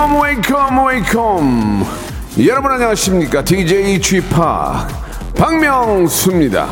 [0.00, 1.84] Welcome, welcome, welcome.
[2.46, 3.44] 여러분 안녕하십니까?
[3.44, 4.30] DJ p
[5.36, 6.66] 박명수입니다.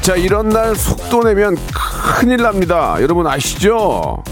[0.00, 1.56] 자, 이런 날 속도 내면
[2.18, 2.96] 큰일 납니다.
[3.00, 4.24] 여러분 아시죠?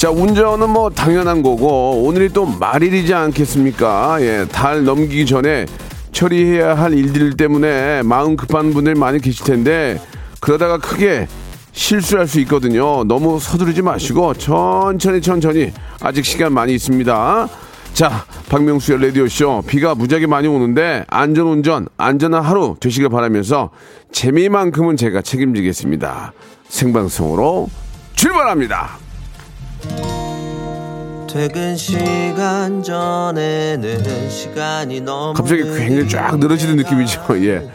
[0.00, 4.16] 자, 운전은 뭐 당연한 거고, 오늘이 또 말일이지 않겠습니까?
[4.22, 5.66] 예, 달 넘기기 전에
[6.10, 10.00] 처리해야 할 일들 때문에 마음 급한 분들 많이 계실 텐데,
[10.40, 11.28] 그러다가 크게
[11.72, 13.04] 실수할 수 있거든요.
[13.04, 17.48] 너무 서두르지 마시고, 천천히 천천히, 아직 시간 많이 있습니다.
[17.92, 19.64] 자, 박명수의 라디오쇼.
[19.66, 23.68] 비가 무지하게 많이 오는데, 안전운전, 안전한 하루 되시길 바라면서,
[24.12, 26.32] 재미만큼은 제가 책임지겠습니다.
[26.70, 27.68] 생방송으로
[28.16, 29.09] 출발합니다.
[31.28, 37.22] 퇴근 시간 전에는 시간이 너무 갑자기 굉장히 쫙 늘어지는 느낌이죠.
[37.46, 37.70] 예.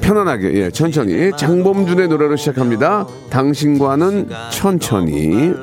[0.00, 1.30] 편안하게, 예, 천천히.
[1.36, 3.06] 장범준의 노래로 시작합니다.
[3.30, 5.54] 당신과는 천천히.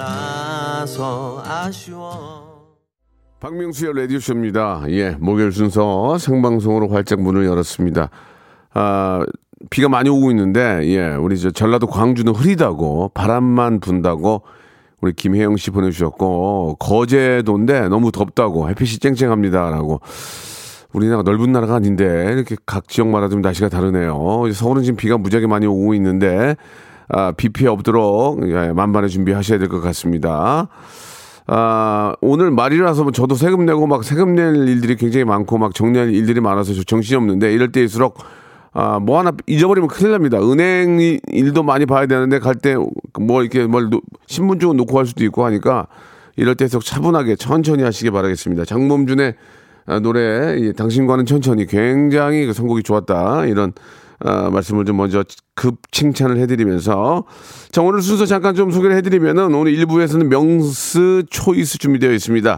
[3.42, 4.84] 박명수의 라디오쇼입니다.
[4.90, 8.10] 예, 목요일 순서 생방송으로 활짝 문을 열었습니다.
[8.74, 9.26] 아,
[9.70, 14.44] 비가 많이 오고 있는데, 예, 우리 저 전라도 광주는 흐리다고, 바람만 분다고,
[15.04, 20.00] 우리 김혜영 씨 보내주셨고, 거제도인데 너무 덥다고, 햇빛이 쨍쨍합니다라고.
[20.94, 24.46] 우리나라가 넓은 나라가 아닌데, 이렇게 각 지역마다 좀 날씨가 다르네요.
[24.54, 26.56] 서울은 지금 비가 무지하게 많이 오고 있는데,
[27.10, 30.70] 아, 비 피해 없도록, 예, 만반의 준비하셔야 될 것 같습니다.
[31.48, 36.14] 아, 오늘 말이라서 뭐 저도 세금 내고 막 세금 낼 일들이 굉장히 많고 막 정리할
[36.14, 38.20] 일들이 많아서 저 정신이 없는데 이럴 때일수록
[38.74, 40.40] 아, 뭐 하나 잊어버리면 큰일 납니다.
[40.42, 42.76] 은행 이- 일도 많이 봐야 되는데 갈 때
[43.20, 45.88] 뭐 이렇게 뭘 노- 신분증 놓고 갈 수도 있고 하니까
[46.36, 48.66] 이럴 때일수록 차분하게 천천히 하시기 바라겠습니다.
[48.66, 49.36] 장범준의
[49.86, 53.74] 아, 노래 이 당신과는 천천히 굉장히 그 선곡이 좋았다 이런
[54.20, 55.24] 아, 말씀을 좀 먼저
[55.54, 57.26] 급 칭찬을 해드리면서
[57.72, 62.58] 자 오늘 순서 잠깐 좀 소개를 해드리면은 오늘 1부에서는 명수 choice 준비되어 있습니다.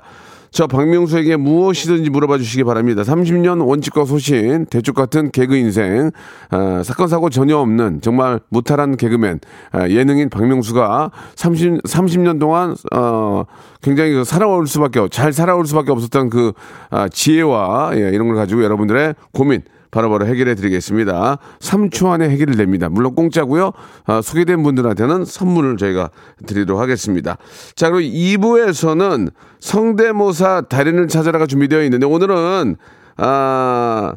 [0.55, 3.01] 저 박명수에게 무엇이든지 물어봐 주시기 바랍니다.
[3.01, 6.11] 30년 원칙과 소신, 대쪽 같은 개그 인생,
[6.49, 9.41] 아, 사건 사고 전혀 없는 정말 무탈한 개그맨,
[9.73, 13.43] 아, 예능인 박명수가 30 30년 동안 어,
[13.81, 16.53] 굉장히 그 살아올 수밖에 없- 잘 살아올 수밖에 없었던 그
[16.89, 19.61] 아, 지혜와 예, 이런 걸 가지고 여러분들의 고민
[19.95, 21.37] 바로바로 해결해 드리겠습니다.
[21.59, 22.89] 3초 안에 해결이 됩니다.
[22.89, 23.71] 물론 공짜고요.
[24.05, 26.09] 아, 소개된 분들한테는 선물을 저희가
[26.45, 27.37] 드리도록 하겠습니다.
[27.75, 32.75] 자, 그리고 2부에서는 성대모사 달인을 찾아라가 준비되어 있는데 오늘은
[33.15, 34.15] 아,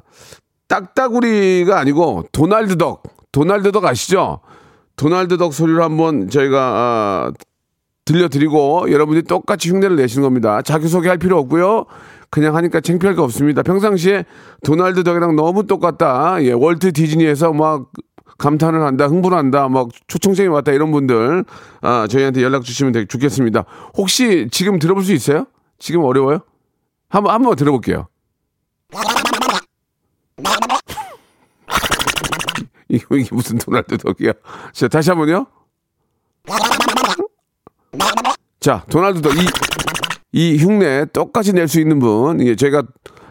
[0.66, 4.40] 딱따구리가 아니고 도날드 덕, 도날드 덕 아시죠?
[4.96, 7.32] 도날드 덕 소리를 한번 저희가 아,
[8.08, 10.62] 들려드리고 여러분이 똑같이 흉내를 내시는 겁니다.
[10.62, 11.84] 자기소개 할 필요 없고요.
[12.30, 13.62] 그냥 하니까 창피할 거 없습니다.
[13.62, 14.24] 평상시에
[14.64, 16.42] 도날드 덕이랑 너무 똑같다.
[16.42, 17.90] 예, 월트 디즈니에서 막
[18.38, 21.44] 감탄을 한다, 흥분한다, 막 초청생이 왔다 이런 분들
[21.80, 23.64] 아, 저희한테 연락 주시면 되게 좋겠습니다.
[23.96, 25.46] 혹시 지금 들어볼 수 있어요?
[25.78, 26.40] 지금 어려워요?
[27.08, 28.08] 한번 한번 들어볼게요.
[32.88, 34.32] 이게 무슨 도날드 덕이야?
[34.72, 35.46] 자, 다시 한번요.
[38.60, 39.32] 자, 도날드 덕.
[39.34, 39.46] 이,
[40.32, 42.82] 이 흉내 똑같이 낼 수 있는 분, 예, 저희가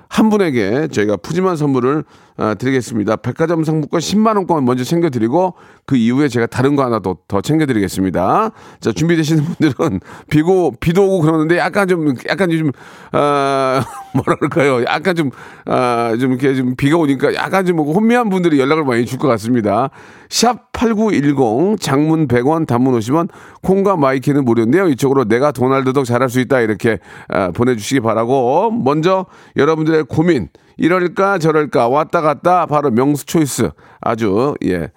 [0.10, 2.06] 한 분에게 저희가 푸짐한 선물을
[2.40, 3.18] 아, 드리겠습니다.
[3.18, 5.56] 백화점 상품권 10만원권 먼저 챙겨드리고
[5.86, 8.52] 그 이후에 제가 다른 거 하나 더, 더 챙겨드리겠습니다.
[8.80, 12.72] 자, 준비되시는 분들은 비고, 비도 오고 그러는데 약간 좀, 약간 좀,
[13.12, 14.86] 아, 뭐라 그럴까요?
[14.86, 15.32] 약간 좀,
[15.66, 19.90] 아, 좀 이렇게 좀 비가 오니까 약간 좀 혼미한 분들이 연락을 많이 줄 것 같습니다.
[20.30, 23.30] 샵 8910 장문 100원 단문 50원
[23.64, 24.88] 콩과 마이케이는 무료인데요.
[24.90, 29.26] 이쪽으로 내가 도날드 덕 잘할 수 있다 이렇게 아, 보내주시기 바라고 먼저
[29.56, 34.92] 여러분들의 고민 이럴까 저럴까 왔다 갔다 바로 명수 choice 아주 예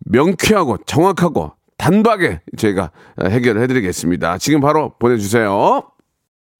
[0.00, 2.90] 명쾌하고 정확하고 단박에 저희가
[3.22, 4.38] 해결을 해드리겠습니다.
[4.38, 5.82] 지금 바로 보내주세요.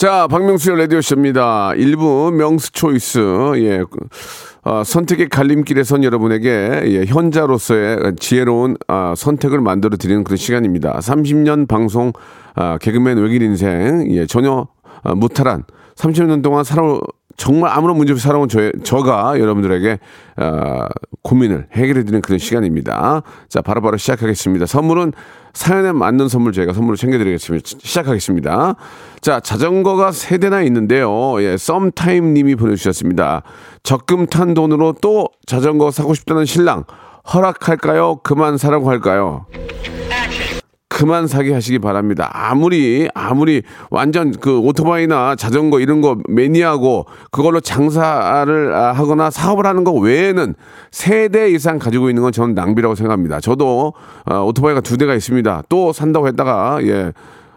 [0.00, 1.74] 자, 박명수의 라디오쇼입니다.
[1.74, 3.18] 일부 명수 초이스,
[3.56, 3.84] 예.
[4.62, 11.00] 어, 선택의 갈림길에 선 여러분에게 예, 현자로서의 지혜로운 아, 선택을 만들어 드리는 그런 시간입니다.
[11.00, 12.14] 30년 방송
[12.54, 14.68] 아, 개그맨 외길 인생 예, 전혀
[15.02, 15.64] 아, 무탈한
[15.96, 16.98] 30년 동안 살아
[17.40, 19.98] 정말 아무런 문제 없이 살아온 저, 저가 여러분들에게
[20.36, 20.84] 어,
[21.22, 23.22] 고민을 해결해 드리는 그런 시간입니다.
[23.48, 24.66] 자, 바로바로 바로 시작하겠습니다.
[24.66, 25.14] 선물은
[25.54, 27.66] 사연에 맞는 선물 저희가 선물을 챙겨드리겠습니다.
[27.82, 28.74] 시작하겠습니다.
[29.22, 31.42] 자, 자전거가 세 대나 있는데요.
[31.42, 33.42] 예, 썸타임 님이 보내주셨습니다.
[33.84, 36.84] 적금 탄 돈으로 또 자전거 사고 싶다는 신랑.
[37.32, 38.16] 허락할까요?
[38.22, 39.46] 그만 사라고 할까요?
[41.00, 42.28] 그만 사기 하시기 바랍니다.
[42.30, 49.82] 아무리 아무리 완전 그 오토바이나 자전거 이런 거 매니아고 그걸로 장사를 아, 하거나 사업을 하는
[49.82, 50.54] 거 외에는
[50.90, 53.40] 세 대 이상 가지고 있는 건 저는 낭비라고 생각합니다.
[53.40, 53.94] 저도
[54.26, 55.62] 어, 오토바이가 두 대가 있습니다.
[55.70, 57.12] 또 산다고 했다가 예.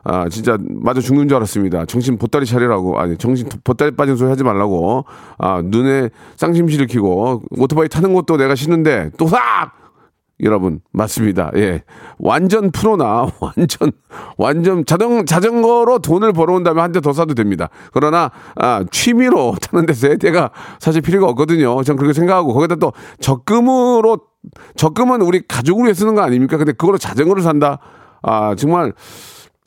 [0.05, 1.85] 아, 진짜 맞아 죽는 줄 알았습니다.
[1.85, 2.99] 정신 보따리 차리라고.
[2.99, 5.03] 아니, 정신 보따리 빠진 소리 하지 말라고.
[5.37, 9.82] 아, 눈에 쌍심시를 키고 오토바이 타는 것도 내가 싫은데 또 싹!
[10.41, 11.51] 여러분 맞습니다.
[11.55, 11.83] 예,
[12.17, 13.91] 완전 프로나 완전
[14.37, 17.69] 완전 자전 자전거로 돈을 벌어온다면 한 대 더 사도 됩니다.
[17.93, 20.49] 그러나 아, 취미로 타는 데서 대가
[20.79, 21.81] 사실 필요가 없거든요.
[21.83, 24.19] 전 그렇게 생각하고 거기다 또 적금으로
[24.75, 26.57] 적금은 우리 가족을 위해 쓰는 거 아닙니까?
[26.57, 27.79] 근데 그걸로 자전거를 산다.
[28.21, 28.93] 아 정말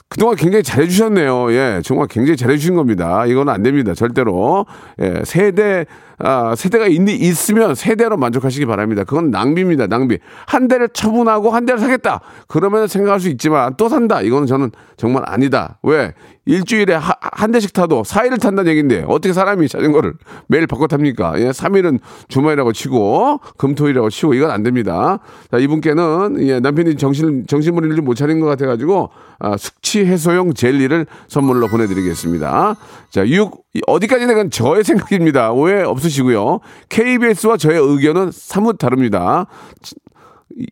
[0.08, 1.52] 그동안 굉장히 잘해주셨네요.
[1.52, 3.26] 예, 정말 굉장히 잘해주신 겁니다.
[3.26, 3.92] 이거는 안 됩니다.
[3.94, 4.64] 절대로.
[5.00, 5.84] 예, 세대,
[6.18, 9.04] 아, 세대가 있, 있으면 세대로 만족하시기 바랍니다.
[9.04, 9.86] 그건 낭비입니다.
[9.86, 10.18] 낭비.
[10.46, 12.20] 한 대를 처분하고 한 대를 사겠다.
[12.48, 14.22] 그러면 생각할 수 있지만 또 산다.
[14.22, 15.78] 이거는 저는 정말 아니다.
[15.82, 16.14] 왜?
[16.48, 20.14] 일주일에 하, 한 대씩 타도 4일을 탄다는 얘기인데 어떻게 사람이 자전거를
[20.46, 21.40] 매일 바꿔 탑니까?
[21.40, 21.98] 예, 3일은
[22.28, 25.18] 주말이라고 치고 금토일이라고 치고 이건 안 됩니다.
[25.50, 29.10] 자, 이분께는 예, 남편이 정신 정신머리를 좀 못 차린 것 같아 가지고
[29.40, 32.76] 아, 숙취 해소용 젤리를 선물로 보내 드리겠습니다.
[33.10, 35.52] 자, 6 어디까지 내건 저의 생각입니다.
[35.52, 36.60] 오해 없으시고요.
[36.88, 39.46] KBS와 저의 의견은 사뭇 다릅니다.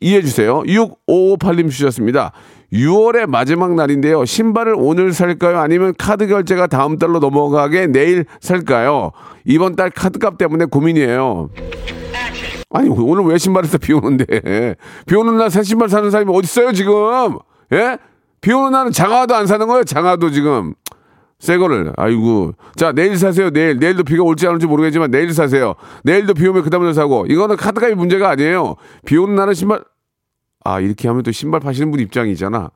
[0.01, 0.63] 이해해 주세요.
[0.63, 2.33] 6558님 주셨습니다.
[2.73, 4.25] 6월의 마지막 날인데요.
[4.25, 5.59] 신발을 오늘 살까요?
[5.59, 9.13] 아니면 카드 결제가 다음 달로 넘어가게 내일 살까요?
[9.45, 11.51] 이번 달 카드값 때문에 고민이에요.
[12.71, 14.75] 아니 오늘 왜 신발을 사 비 오는데
[15.07, 17.39] 비 오는 날 새 신발 사는 사람이 어디 있어요 지금?
[17.73, 17.99] 예?
[18.41, 20.75] 비 오는 날은 장화도 안 사는 거예요 장화도 지금
[21.45, 21.93] 새 거를.
[21.99, 22.55] 아이고.
[22.75, 23.79] 자 내일 사세요 내일.
[23.79, 25.75] 내일도 비가 올지 안 올지 모르겠지만 내일 사세요.
[26.03, 27.27] 내일도 비 오면 그 다음날 사고.
[27.29, 28.77] 이거는 카드값이 문제가 아니에요.
[29.05, 29.85] 비 오는 날은 신발
[30.65, 32.71] 아, 이렇게 하면 또 신발 파시는 분 입장이잖아.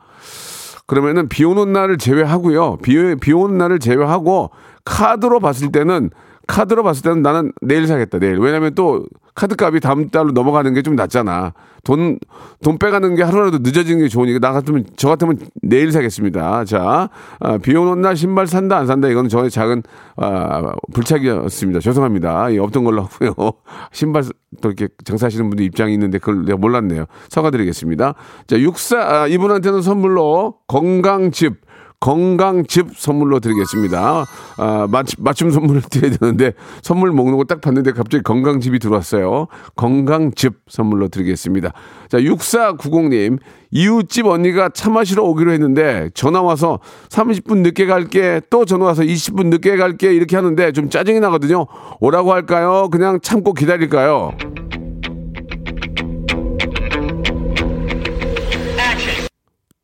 [0.86, 2.76] 그러면은 비 오는 날을 제외하고요.
[2.82, 4.50] 비, 비 오는 날을 제외하고
[4.84, 6.10] 카드로 봤을 때는
[6.48, 8.38] 카드로 봤을 때는 나는 내일 사겠다, 내일.
[8.38, 11.52] 왜냐면 또 카드 값이 다음 달로 넘어가는 게 좀 낫잖아.
[11.84, 12.18] 돈,
[12.64, 16.64] 돈 빼가는 게 하루라도 늦어지는 게 좋으니까 나 같으면, 저 같으면 내일 사겠습니다.
[16.64, 17.08] 자,
[17.38, 19.08] 아, 비 오는 날 신발 산다, 안 산다.
[19.08, 19.82] 이거는 저의 작은,
[20.16, 21.80] 아, 불착이었습니다.
[21.80, 22.52] 죄송합니다.
[22.54, 23.34] 예, 없던 걸로 하고요.
[23.92, 24.24] 신발
[24.60, 27.04] 또 이렇게 장사하시는 분들 입장이 있는데 그걸 내가 몰랐네요.
[27.28, 28.14] 사과드리겠습니다.
[28.46, 31.60] 자, 육사, 아, 이분한테는 선물로 건강즙,
[32.00, 34.24] 건강즙 선물로 드리겠습니다.
[34.56, 36.52] 아, 맞춤, 맞춤 선물을 드려야 되는데
[36.82, 39.46] 선물 먹는 거 딱 봤는데 갑자기 건강즙이 들어왔어요.
[39.74, 41.72] 건강즙 선물로 드리겠습니다.
[42.08, 43.38] 자, 6490님.
[43.70, 46.78] 이웃집 언니가 차 마시러 오기로 했는데 전화 와서
[47.10, 51.66] 30분 늦게 갈게 또 전화 와서 20분 늦게 갈게 이렇게 하는데 좀 짜증이 나거든요.
[52.00, 52.88] 오라고 할까요?
[52.90, 54.32] 그냥 참고 기다릴까요?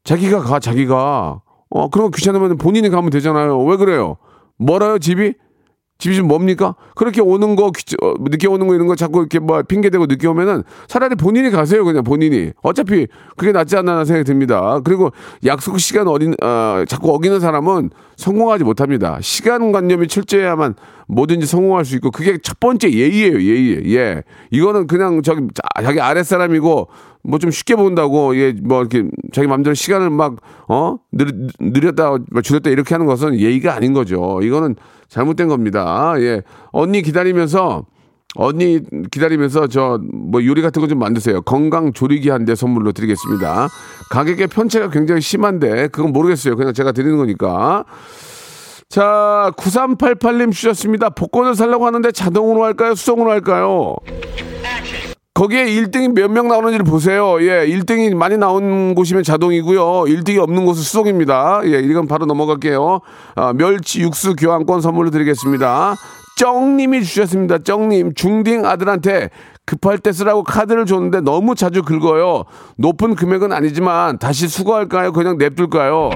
[0.05, 1.41] 자기가 가 자기가
[1.75, 3.63] 어, 그런 거 귀찮으면 본인이 가면 되잖아요.
[3.65, 4.17] 왜 그래요?
[4.57, 5.35] 멀어요, 집이?
[5.99, 6.77] 집이 좀 뭡니까?
[6.95, 10.63] 그렇게 오는 거, 어, 늦게 오는 거 이런 거 자꾸 이렇게 뭐 핑계대고 늦게 오면은
[10.87, 12.53] 차라리 본인이 가세요, 그냥 본인이.
[12.63, 14.81] 어차피 그게 낫지 않나 생각이 듭니다.
[14.85, 15.11] 그리고
[15.45, 19.19] 약속 시간 어린, 어, 자꾸 어기는 사람은 성공하지 못합니다.
[19.21, 20.77] 시간관념이 철저해야만
[21.09, 23.95] 뭐든지 성공할 수 있고 그게 첫 번째 예의예요, 예의.
[23.97, 24.23] 예.
[24.51, 25.49] 이거는 그냥 저기
[25.83, 26.89] 자기 아랫사람이고
[27.25, 30.37] 뭐 좀 쉽게 본다고 예, 뭐 이렇게 자기 마음대로 시간을 막
[30.69, 30.97] 어?
[31.13, 31.25] 느,
[31.59, 34.41] 느렸다 줄였다 이렇게 하는 것은 예의가 아닌 거죠.
[34.43, 34.77] 이거는
[35.09, 36.15] 잘못된 겁니다.
[36.19, 36.43] 예.
[36.73, 37.87] 언니 기다리면서
[38.37, 38.81] 언니
[39.13, 41.43] 기다리면서 저 뭐 요리 같은 거 좀 만드세요.
[41.43, 43.69] 건강 조리기 한 대 선물로 드리겠습니다.
[44.11, 46.57] 가격의 편차가 굉장히 심한데 그건 모르겠어요.
[46.57, 47.85] 그냥 제가 드리는 거니까.
[48.89, 51.11] 자, 9388님 주셨습니다.
[51.11, 52.95] 복권을 살려고 하는데 자동으로 할까요?
[52.95, 53.97] 수동으로 할까요?
[55.35, 57.43] 거기에 1등이 몇 명 나오는지를 보세요.
[57.43, 59.83] 예, 1등이 많이 나온 곳이면 자동이고요.
[60.07, 61.63] 1등이 없는 곳은 수동입니다.
[61.65, 63.01] 예, 이건 바로 넘어갈게요.
[63.35, 65.97] 아, 멸치 육수 교환권 선물로 드리겠습니다.
[66.37, 67.59] 쩡님이 주셨습니다.
[67.59, 69.31] 쩡님, 중딩 아들한테
[69.67, 72.45] 급할 때 쓰라고 카드를 줬는데 너무 자주 긁어요.
[72.77, 75.13] 높은 금액은 아니지만 다시 수거할까요?
[75.13, 76.11] 그냥 냅둘까요?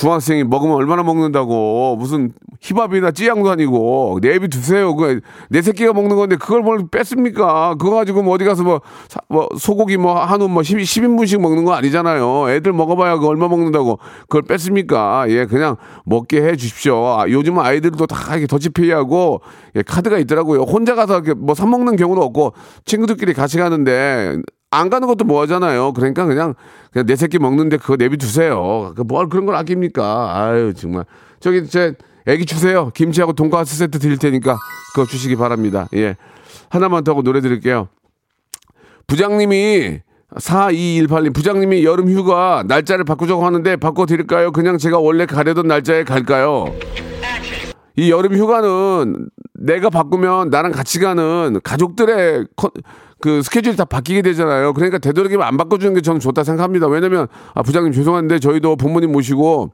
[0.00, 4.94] 중학생이 먹으면 얼마나 먹는다고 무슨 힙합이나 찌양도 아니고 내비 두세요.
[4.96, 7.74] 그 내 새끼가 먹는 건데 그걸 뭘 뺐습니까?
[7.78, 11.64] 그거 가지고 뭐 어디 가서 뭐, 사- 뭐 소고기 뭐 한우 뭐 10, 10인분씩 먹는
[11.64, 12.50] 거 아니잖아요.
[12.50, 15.26] 애들 먹어봐야 그 얼마 먹는다고 그걸 뺐습니까?
[15.28, 17.04] 예, 그냥 먹게 해 주십시오.
[17.06, 19.40] 아, 요즘은 아이들도 다 이렇게 더치페이하고
[19.76, 20.62] 예, 카드가 있더라고요.
[20.62, 22.54] 혼자 가서 이렇게 뭐 사 먹는 경우는 없고
[22.86, 24.36] 친구들끼리 같이 가는데
[24.70, 25.92] 안 가는 것도 뭐 하잖아요.
[25.92, 26.54] 그러니까 그냥,
[26.92, 28.92] 그냥 내 새끼 먹는데 그거 내비 두세요.
[28.96, 30.38] 그뭘 그런 걸 아낍니까?
[30.38, 31.04] 아유, 정말.
[31.40, 31.94] 저기, 제,
[32.26, 32.90] 애기 주세요.
[32.94, 34.56] 김치하고 돈가스 세트 드릴 테니까
[34.94, 35.88] 그거 주시기 바랍니다.
[35.94, 36.16] 예.
[36.68, 37.88] 하나만 더 하고 노래 드릴게요.
[39.08, 40.00] 부장님이
[40.36, 44.52] 4218님 부장님이 여름 휴가 날짜를 바꾸자고 하는데 바꿔 드릴까요?
[44.52, 46.72] 그냥 제가 원래 가려던 날짜에 갈까요?
[47.96, 49.28] 이 여름 휴가는
[49.60, 52.70] 내가 바꾸면 나랑 같이 가는 가족들의 컨-
[53.20, 54.72] 그 스케줄이 다 바뀌게 되잖아요.
[54.72, 56.86] 그러니까 되도록이면 안 바꿔주는 게 저는 좋다 생각합니다.
[56.88, 59.70] 왜냐면 아 부장님 죄송한데 저희도 부모님 모시고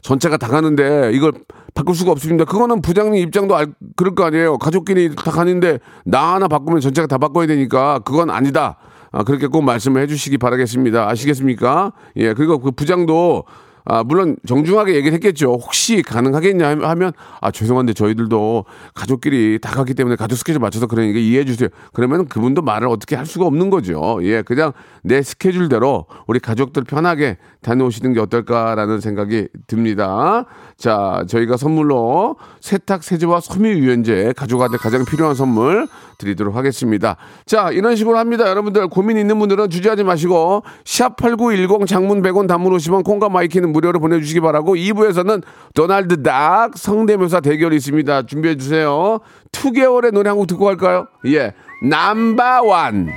[0.00, 1.32] 전체가 다 가는데 이걸
[1.74, 2.44] 바꿀 수가 없습니다.
[2.46, 3.66] 그거는 부장님 입장도 알,
[3.96, 4.56] 그럴 거 아니에요.
[4.56, 8.78] 가족끼리 다 가는데 나 하나 바꾸면 전체가 다 바꿔야 되니까 그건 아니다.
[9.10, 11.08] 아, 그렇게 꼭 말씀을 해주시기 바라겠습니다.
[11.08, 11.92] 아시겠습니까?
[12.16, 13.44] 예, 그리고 그 부장도
[13.90, 15.54] 아, 물론 정중하게 얘기를 했겠죠.
[15.54, 21.46] 혹시 가능하겠냐 하면 아, 죄송한데 저희들도 가족끼리 다 갔기 때문에 가족 스케줄 맞춰서 그러니까 이해해
[21.46, 21.70] 주세요.
[21.94, 24.18] 그러면 그분도 말을 어떻게 할 수가 없는 거죠.
[24.22, 30.44] 예, 그냥 내 스케줄대로 우리 가족들 편하게 다녀오시는 게 어떨까라는 생각이 듭니다.
[30.76, 37.16] 자, 저희가 선물로 세탁 세제와 섬유 유연제 가족한테 가장 필요한 선물 드리도록 하겠습니다.
[37.46, 38.48] 자, 이런 식으로 합니다.
[38.48, 44.40] 여러분들 고민 있는 분들은 주저하지 마시고 샵8910 장문 100원 단문 50원 콩과 마이케이는 무료로 보내주시기
[44.40, 45.42] 바라고 2부에서는
[45.74, 48.22] 도날드 닥 성대묘사 대결이 있습니다.
[48.26, 49.20] 준비해 주세요.
[49.52, 51.06] 2개월의 노래 한 곡 듣고 갈까요?
[51.26, 51.54] 예.
[51.82, 53.08] 남바완.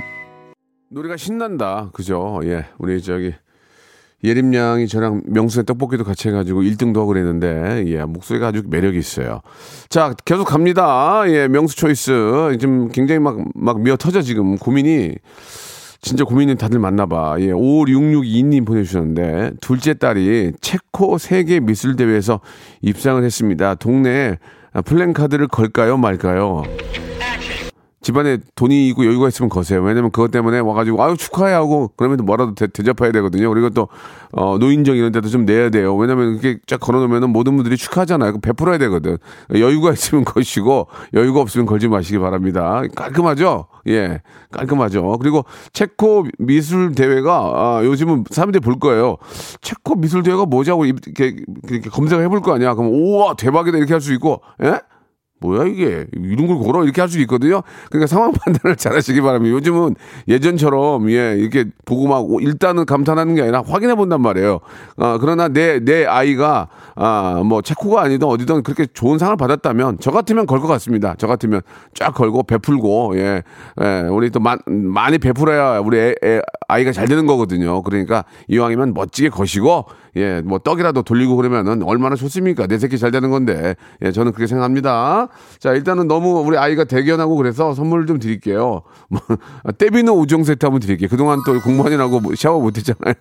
[0.90, 1.90] 노래가 신난다.
[1.92, 2.40] 그죠?
[2.44, 2.66] 예.
[2.78, 3.34] 우리 저기
[4.24, 9.40] 예림 양이 저랑 명수의 떡볶이도 같이 해가지고 1등도 하고 그랬는데, 예, 목소리가 아주 매력이 있어요.
[9.88, 11.24] 자, 계속 갑니다.
[11.26, 12.56] 예, 명수 초이스.
[12.60, 14.56] 지금 굉장히 막, 막 미어 터져 지금.
[14.58, 15.16] 고민이,
[16.04, 17.36] 진짜 고민이 다들 많나 봐.
[17.38, 22.40] 예, 5662님 보내주셨는데, 둘째 딸이 체코 세계 미술대회에서
[22.82, 23.76] 입상을 했습니다.
[23.76, 24.38] 동네에
[24.84, 26.64] 플랜카드를 걸까요, 말까요?
[28.02, 29.82] 집안에 돈이 있고 여유가 있으면 거세요.
[29.82, 33.48] 왜냐면 그것 때문에 와가지고 아유 축하해 하고 그러면 또 뭐라도 대, 대접해야 되거든요.
[33.48, 33.88] 그리고 또
[34.32, 35.96] 어, 노인정 이런 데도 좀 내야 돼요.
[35.96, 38.32] 왜냐면 이렇게 쫙 걸어놓으면 모든 분들이 축하하잖아요.
[38.32, 39.16] 그 베풀어야 되거든.
[39.54, 42.82] 여유가 있으면 거시고 여유가 없으면 걸지 마시기 바랍니다.
[42.94, 43.66] 깔끔하죠?
[43.88, 44.20] 예,
[44.52, 45.18] 깔끔하죠.
[45.18, 49.16] 그리고 체코 미술 대회가 아, 요즘은 사람들이 볼 거예요.
[49.60, 51.36] 체코 미술 대회가 뭐지 하고 이렇게,
[51.68, 52.74] 이렇게 검색을 해볼 거 아니야.
[52.74, 54.80] 그럼 우와 대박이다 이렇게 할 수 있고, 예?
[55.42, 57.62] 뭐야 이게 이런 걸 걸어 이렇게 할 수 있거든요.
[57.90, 59.54] 그러니까 상황 판단을 잘하시기 바랍니다.
[59.54, 59.96] 요즘은
[60.28, 64.60] 예전처럼 예 이렇게 보고 막 일단은 감탄하는 게 아니라 확인해 본단 말이에요.
[64.96, 70.46] 아 그러나 내 내 아이가 아뭐 체코가 아니든 어디든 그렇게 좋은 상을 받았다면 저 같으면
[70.46, 71.16] 걸 것 같습니다.
[71.18, 71.60] 저 같으면
[71.92, 73.42] 쫙 걸고 베풀고 예,
[73.80, 77.82] 예 우리 또 마, 많이 베풀어야 우리 애, 애, 아이가 잘 되는 거거든요.
[77.82, 82.66] 그러니까 이왕이면 멋지게 거시고 예, 뭐 떡이라도 돌리고 그러면은 얼마나 좋습니까?
[82.66, 83.74] 내 새끼 잘 되는 건데.
[84.04, 85.28] 예, 저는 그렇게 생각합니다.
[85.58, 88.82] 자, 일단은 너무 우리 아이가 대견하고 그래서 선물 좀 드릴게요.
[89.08, 89.20] 뭐,
[89.78, 91.08] 떼비는 5종 세트 한번 드릴게요.
[91.08, 93.14] 그동안 또 공무원이라고 뭐 샤워 못 했잖아요.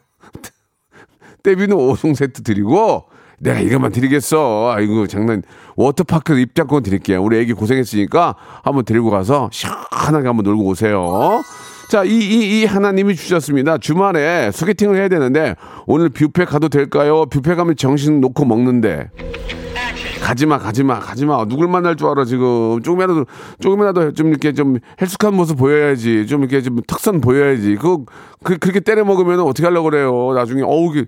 [1.43, 3.05] 떼비는 5종 세트 드리고
[3.39, 4.71] 내가 이것만 드리겠어.
[4.75, 5.41] 아이고, 장난.
[5.75, 7.23] 워터파크 입장권 드릴게요.
[7.23, 11.41] 우리 애기 고생했으니까 한번 데리고 가서 시원하게 한번 놀고 오세요.
[11.91, 13.77] 자, 이, 이, 이 하나님이 주셨습니다.
[13.77, 17.25] 주말에 소개팅을 해야 되는데 오늘 뷔페 가도 될까요?
[17.25, 19.09] 뷔페 가면 정신 놓고 먹는데.
[20.21, 21.43] 가지마, 가지마, 가지마.
[21.49, 22.81] 누굴 만날 줄 알아, 지금.
[22.81, 23.25] 조금이라도,
[23.59, 26.27] 조금이라도 좀 이렇게 좀 헬스한 모습 보여야지.
[26.27, 27.75] 좀 이렇게 좀 특선 보여야지.
[27.75, 28.05] 그거,
[28.41, 30.31] 그, 그렇게 때려 먹으면 어떻게 하려고 그래요.
[30.33, 31.07] 나중에, 어우, 그,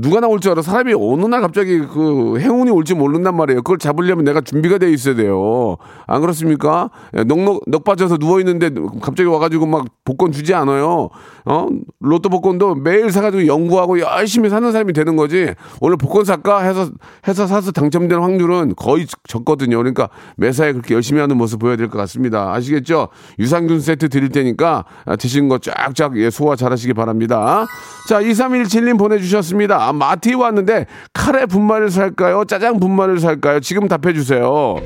[0.00, 0.62] 누가 나올 줄 알아?
[0.62, 3.62] 사람이 어느 날 갑자기 그 행운이 올지 모른단 말이에요.
[3.62, 5.76] 그걸 잡으려면 내가 준비가 돼 있어야 돼요.
[6.06, 6.88] 안 그렇습니까?
[7.16, 8.70] 예, 넉넉, 넉 빠져서 누워 있는데
[9.02, 11.10] 갑자기 와가지고 막 복권 주지 않아요.
[11.44, 11.66] 어?
[11.98, 15.52] 로또 복권도 매일 사가지고 연구하고 열심히 사는 사람이 되는 거지.
[15.80, 16.60] 오늘 복권 살까?
[16.60, 16.88] 해서,
[17.26, 19.78] 해서 사서 당첨된 확률은 거의 적거든요.
[19.78, 22.52] 그러니까 매사에 그렇게 열심히 하는 모습 보여야 될 것 같습니다.
[22.54, 23.08] 아시겠죠?
[23.40, 27.66] 유산균 세트 드릴 테니까 아, 드신 거 쫙쫙 예, 소화 잘 하시기 바랍니다.
[28.08, 29.71] 자, 2317님 보내주셨습니다.
[29.80, 32.44] 아, 마트에 왔는데 카레 분말을 살까요?
[32.44, 33.60] 짜장 분말을 살까요?
[33.60, 34.76] 지금 답해 주세요.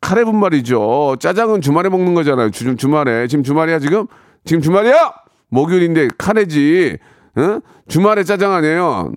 [0.00, 1.16] 카레 분말이죠.
[1.18, 2.50] 짜장은 주말에 먹는 거잖아요.
[2.50, 3.26] 주, 주말에.
[3.26, 4.06] 지금 주말이야, 지금?
[4.44, 5.14] 지금 주말이야?
[5.48, 6.98] 목요일인데 카레지.
[7.38, 7.60] 응?
[7.88, 9.12] 주말에 짜장 아니에요.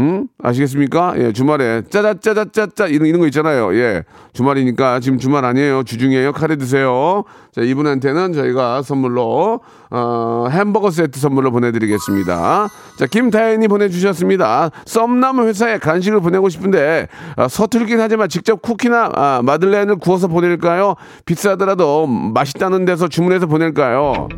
[0.00, 0.28] 응?
[0.42, 1.12] 아시겠습니까?
[1.18, 3.74] 예, 주말에 짜자짜자짜짜 이런, 이런 거 있잖아요.
[3.74, 4.04] 예.
[4.32, 5.82] 주말이니까 지금 주말 아니에요.
[5.82, 6.32] 주중이에요.
[6.32, 7.24] 카레 드세요.
[7.54, 12.68] 자, 이분한테는 저희가 선물로, 어, 햄버거 세트 선물로 보내 드리겠습니다.
[12.98, 14.70] 자, 김다현이 보내 주셨습니다.
[14.86, 20.94] 썸남 회사에 간식을 보내고 싶은데, 아, 서툴긴 하지만 직접 쿠키나 아, 마들렌을 구워서 보낼까요?
[21.26, 24.28] 비싸더라도 맛있다는 데서 주문해서 보낼까요?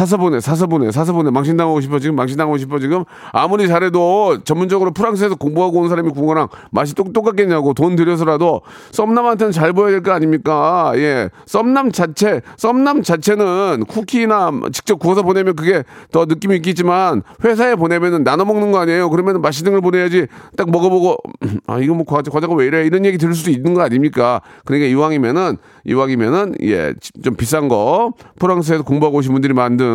[0.00, 1.30] 사서 보내, 사서 보내, 사서 보내.
[1.30, 3.04] 망신당하고 싶어, 지금 망신당하고 싶어, 지금.
[3.32, 9.74] 아무리 잘해도 전문적으로 프랑스에서 공부하고 온 사람이 거랑 맛이 똑, 똑같겠냐고 돈 들여서라도 썸남한테는 잘
[9.74, 10.92] 보여야 될 거 아닙니까?
[10.94, 11.28] 예.
[11.44, 18.46] 썸남 자체, 썸남 자체는 쿠키나 직접 구워서 보내면 그게 더 느낌이 있겠지만 회사에 보내면은 나눠
[18.46, 19.10] 먹는 거 아니에요?
[19.10, 21.18] 그러면 맛있는 걸 보내야지 딱 먹어보고,
[21.66, 22.86] 아, 이거 뭐 과자, 과자가 왜 이래?
[22.86, 24.40] 이런 얘기 들을 수도 있는 거 아닙니까?
[24.64, 29.89] 그러니까 이왕이면은, 이왕이면은, 예, 좀 비싼 거, 프랑스에서 공부하고 오신 분들이 만든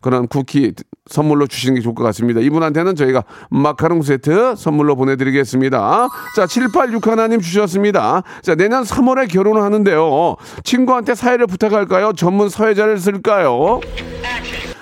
[0.00, 0.72] 그런 쿠키
[1.06, 2.40] 선물로 주시는 게 좋을 것 같습니다.
[2.40, 6.08] 이분한테는 저희가 마카롱 세트 선물로 보내드리겠습니다.
[6.36, 8.22] 자, 786 하나님 주셨습니다.
[8.42, 10.36] 자, 내년 3월에 결혼을 하는데요.
[10.64, 12.12] 친구한테 사회를 부탁할까요?
[12.14, 13.80] 전문 사회자를 쓸까요?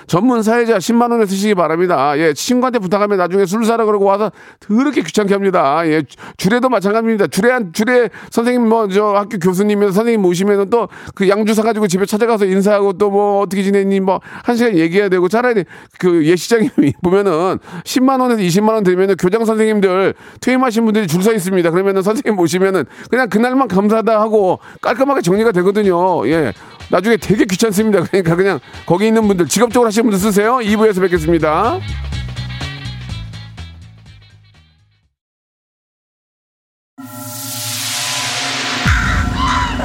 [0.07, 2.17] 전문 사회자 10만 원에 쓰시기 바랍니다.
[2.17, 5.81] 예, 친구한테 부탁하면 나중에 술 사라 그러고 와서 더럽게 귀찮게 합니다.
[5.87, 6.03] 예,
[6.37, 7.27] 주례도 마찬가지입니다.
[7.27, 12.05] 주례 한 주례 선생님 뭐 저 학교 교수님이나 선생님 모시면은 또 그 양주 사가지고 집에
[12.05, 15.63] 찾아가서 인사하고 또 뭐 어떻게 지냈니 뭐 한 시간 얘기해야 되고 차라리
[15.99, 16.69] 그 예시장에
[17.03, 21.71] 보면은 10만 원에서 20만 원 들면은 교장 선생님들 퇴임하신 분들이 줄 서 있습니다.
[21.71, 26.27] 그러면은 선생님 모시면은 그냥 그날만 감사하다 하고 깔끔하게 정리가 되거든요.
[26.27, 26.53] 예.
[26.95, 28.03] 나중에 되게 귀찮습니다.
[28.03, 30.59] 그러니까 그냥 거기 있는 분들 직업적으로 하시는 분들 쓰세요.
[30.59, 31.81] 2부에서 뵙겠습니다.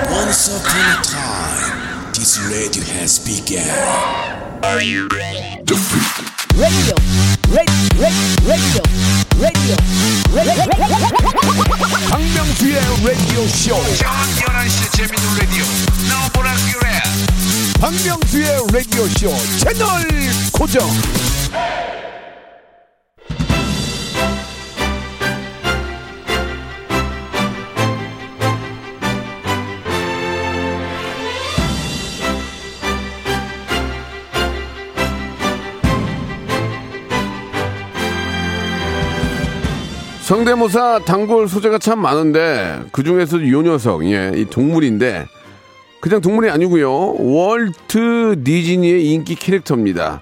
[0.09, 3.67] Once upon a time, this radio has begun.
[6.57, 6.95] Radio,
[7.50, 7.80] radio,
[8.47, 8.83] radio,
[9.38, 9.76] radio,
[12.11, 13.75] 박명수의 라디오 쇼.
[13.97, 15.64] 저녁 11시 재밌는 라디오.
[16.09, 17.02] 너보라 그래
[17.80, 20.06] 박명수의 라디오 쇼 채널
[20.52, 20.91] 고정.
[40.30, 45.26] 성대모사 단골 소재가 참 많은데 그 중에서도 요 녀석, 예, 이 동물인데
[46.00, 47.16] 그냥 동물이 아니고요.
[47.19, 50.21] 월트 디즈니의 인기 캐릭터입니다.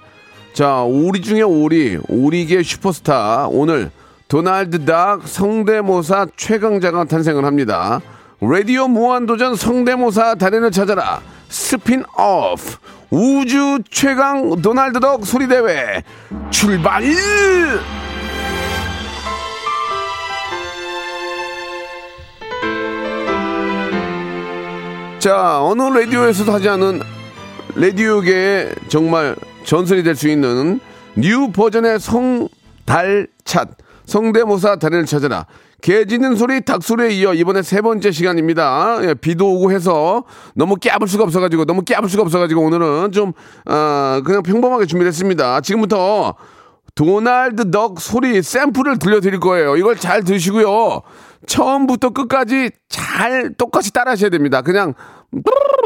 [0.53, 3.91] 자, 오리 중에 오리, 오리계 슈퍼스타 오늘
[4.27, 8.01] 도날드 덕 성대모사 최강자가 탄생을 합니다.
[8.41, 12.77] 라디오 무한도전 성대모사 달인을 찾아라 스핀오프
[13.11, 16.01] 우주 최강 도날드 덕 소리대회
[16.49, 17.03] 출발!
[25.19, 27.01] 자, 어느 라디오에서도 하지 않은
[27.75, 30.79] 라디오계의 정말 전설이 될 수 있는
[31.15, 33.69] new 버전의 성달찾
[34.05, 35.45] 성대모사 달인을 찾아라.
[35.81, 38.99] 개 짖는 소리, 닭소리에 이어 이번에 세 번째 시간입니다.
[39.03, 43.33] 예, 비도 오고 해서 너무 깨물 수가 없어가지고 너무 깨물 수가 없어가지고 오늘은 좀
[43.65, 45.61] 어, 그냥 평범하게 준비했습니다.
[45.61, 46.35] 지금부터
[46.99, 49.77] 도날드 덕 소리 샘플을 들려드릴 거예요.
[49.77, 51.01] 이걸 잘 드시고요.
[51.47, 54.61] 처음부터 끝까지 잘 똑같이 따라 하셔야 됩니다.
[54.61, 54.93] 그냥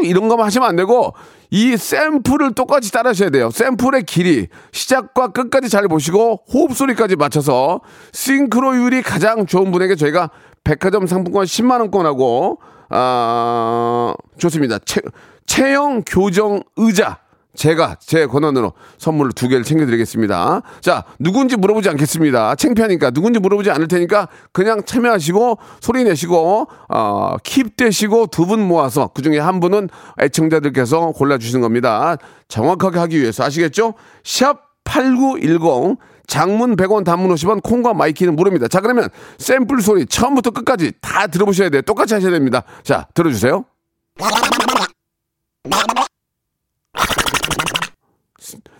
[0.01, 1.13] 이런 거만 하시면 안 되고
[1.51, 3.51] 이 샘플을 똑같이 따라 하셔야 돼요.
[3.51, 10.31] 샘플의 길이 시작과 끝까지 잘 보시고 호흡 소리까지 맞춰서 싱크로율이 가장 좋은 분에게 저희가
[10.63, 14.79] 백화점 상품권 10만 원권하고 아 좋습니다.
[14.79, 14.99] 채,
[15.45, 17.19] 체형 교정 의자
[17.55, 20.61] 제가 제 권한으로 선물을 두 개를 챙겨드리겠습니다.
[20.81, 22.55] 자, 누군지 물어보지 않겠습니다.
[22.55, 29.21] 창피하니까 누군지 물어보지 않을 테니까 그냥 참여하시고 소리 내시고 어, keep되시고 두 분 모아서 그
[29.21, 29.89] 중에 한 분은
[30.19, 32.17] 애청자들께서 골라주시는 겁니다.
[32.47, 33.93] 정확하게 하기 위해서 아시겠죠?
[34.23, 38.67] 샵 8910 장문 100원 단문 50원 콩과 my K는 무료입니다.
[38.67, 41.81] 자, 그러면 샘플 소리 처음부터 끝까지 다 들어보셔야 돼요.
[41.83, 42.63] 똑같이 하셔야 됩니다.
[42.83, 43.65] 자, 들어주세요.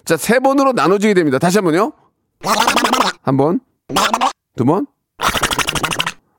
[0.05, 1.39] 자, 세 번으로 나눠지게 됩니다.
[1.39, 1.93] 다시 한 번요.
[3.21, 3.59] 한 번.
[4.55, 4.85] 두 번.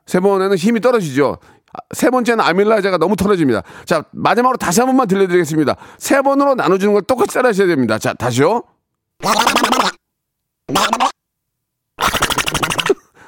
[0.07, 1.39] 세 번에는 힘이 떨어지죠.
[1.73, 3.63] 아, 세 번째는 아밀라제가 너무 털어집니다.
[3.85, 5.77] 자, 마지막으로 다시 한 번만 들려드리겠습니다.
[5.99, 7.99] 세 번으로 나눠주는 걸 똑같이 따라 하셔야 됩니다.
[7.99, 8.63] 자, 다시요.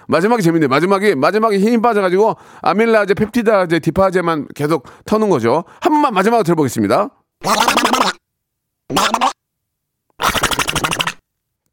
[0.09, 0.69] 마지막이 재밌네요.
[0.69, 5.65] 마지막이, 마지막에 힘이 빠져가지고 아밀라제, 펩티다제, 디파제만 계속 터는 거죠.
[5.81, 7.09] 한 번만 마지막으로 들어보겠습니다.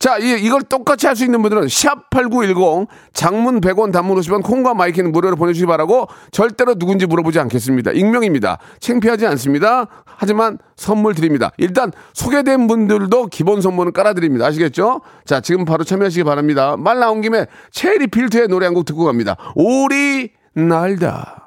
[0.04, 5.14] 자, 이, 이걸 똑같이 할 수 있는 분들은 샵8910 장문 100원 단문 50원 콩과 마이크는
[5.14, 7.92] 무료로 보내주시기 바라고 절대로 누군지 물어보지 않겠습니다.
[7.92, 8.58] 익명입니다.
[8.82, 9.88] 창피하지 않습니다.
[10.06, 11.52] 하지만 선물 드립니다.
[11.58, 14.46] 일단 소개된 분들도 기본 선물은 깔아드립니다.
[14.48, 15.02] 아시겠죠?
[15.24, 16.76] 자, 지금 바로 참여하시기 바랍니다.
[16.78, 19.38] 말 나온 김에 체리 필트의 노래 한 곡 듣고 갑니다.
[19.56, 21.43] 오리 날다.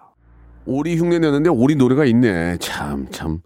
[0.66, 2.58] 오리 흉내 내는데 오리 노래가 있네.
[2.58, 3.38] 참, 참.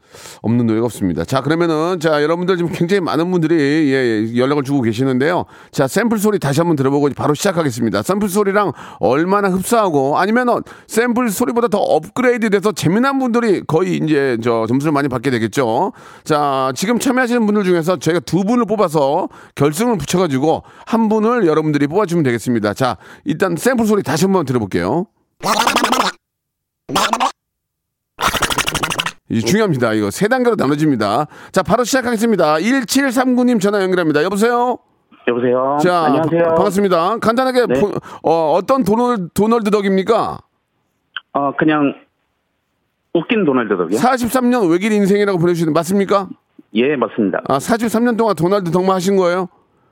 [0.42, 1.24] 없는 노래가 없습니다.
[1.24, 3.54] 자, 그러면은, 자, 여러분들 지금 굉장히 많은 분들이,
[3.92, 5.44] 예, 예, 연락을 주고 계시는데요.
[5.70, 8.02] 자, 샘플 소리 다시 한번 들어보고 바로 시작하겠습니다.
[8.02, 14.66] 샘플 소리랑 얼마나 흡사하고, 아니면은 샘플 소리보다 더 업그레이드 돼서 재미난 분들이 거의 이제 저
[14.66, 15.92] 점수를 많이 받게 되겠죠.
[16.24, 22.24] 자, 지금 참여하시는 분들 중에서 저희가 두 분을 뽑아서 결승을 붙여가지고 한 분을 여러분들이 뽑아주면
[22.24, 22.74] 되겠습니다.
[22.74, 25.06] 자, 일단 샘플 소리 다시 한번 들어볼게요.
[26.92, 26.96] 이
[29.38, 29.92] 중요합니다.
[29.94, 31.26] 이거 세 단계로 나눠집니다.
[31.52, 32.56] 자, 바로 시작하겠습니다.
[32.56, 34.22] 1739님 전화 연결합니다.
[34.24, 34.78] 여보세요?
[35.28, 35.78] 여보세요.
[35.80, 36.42] 자, 안녕하세요.
[36.42, 37.18] 바- 반갑습니다.
[37.18, 37.80] 간단하게 네.
[37.80, 40.38] 보- 어, 어떤 도널, 도널드 덕입니까?
[41.32, 41.94] 어 그냥
[43.14, 43.98] 웃긴 도널드 덕이요?
[43.98, 46.28] 43년 외길 인생이라고 보내주시는 맞습니까?
[46.74, 47.40] 예 맞습니다.
[47.48, 49.48] 아, 43년 동안 도널드 덕만 하신 거예요?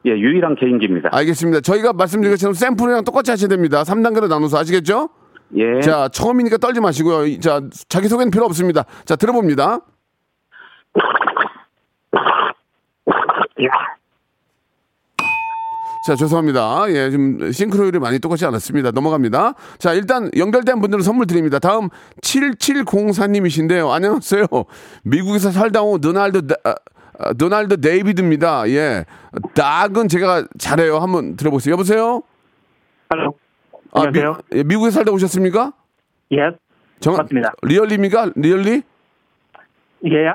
[0.07, 1.11] 예 유일한 개인기입니다.
[1.13, 1.61] 알겠습니다.
[1.61, 3.83] 저희가 말씀드린 것처럼 샘플이랑 똑같이 하셔야 됩니다.
[3.85, 5.11] 3단계로 나눠서 아시겠죠?
[5.57, 5.81] 예.
[5.81, 7.27] 자, 처음이니까 떨지 마시고요.
[7.27, 8.85] 이- 자, 자기소개는 필요 없습니다.
[9.05, 9.81] 자, 들어봅니다.
[16.07, 16.85] 자, 죄송합니다.
[16.91, 18.93] 예, 좀 싱크로율이 많이 똑같지 않았습니다.
[18.93, 19.55] 넘어갑니다.
[19.79, 21.59] 자, 일단 연결된 분들은 선물 드립니다.
[21.59, 21.89] 다음
[22.23, 23.91] 7704님이신데요.
[23.91, 24.47] 안녕하세요.
[25.03, 26.75] 미국에서 살다 온 도날드 다- 아,
[27.19, 28.69] 아, 도날드 데이비드입니다.
[28.71, 29.05] 예.
[29.55, 30.99] 닭은 제가 잘해요.
[30.99, 31.73] 한번 들어보세요.
[31.73, 32.23] 여보세요?
[33.11, 33.35] Hello.
[33.93, 34.39] 아, 안녕하세요.
[34.51, 35.73] 미, 예, 미국에 살다 오셨습니까?
[36.33, 36.37] 예.
[37.01, 37.53] 정, 맞습니다.
[37.63, 38.33] Really입니까?
[38.37, 38.83] Really?
[40.07, 40.29] 예.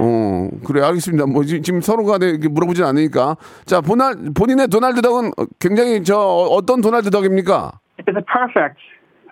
[0.00, 1.26] 어, 그래, 알겠습니다.
[1.26, 3.36] 뭐, 지- 지금 서로가 이렇게 물어보진 않으니까.
[3.64, 7.72] 자, 본날, 본인의 도날드 덕은 굉장히 저, 어, 어떤 도날드 덕입니까?
[7.98, 8.76] It's perfect.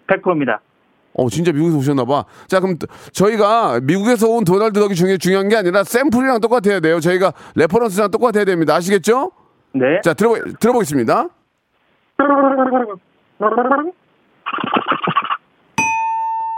[0.07, 0.61] 100%입니다.
[1.15, 2.25] 어, 진짜 미국에서 오셨나봐.
[2.47, 7.01] 자, 그럼 또 저희가 미국에서 온 도날드 덕이 중에 중요한 게 아니라 샘플이랑 똑같아야 돼요.
[7.01, 8.75] 저희가 reference랑 똑같아야 됩니다.
[8.75, 9.33] 아시겠죠?
[9.73, 10.01] 네.
[10.03, 11.29] 자, 들어보, 들어보겠습니다.